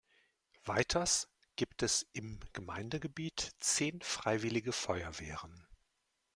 [0.63, 1.27] Weiters
[1.57, 5.67] gibt es im Gemeindegebiet zehn Freiwillige Feuerwehren.